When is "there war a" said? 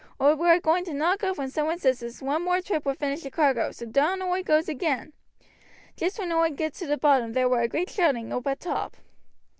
7.33-7.67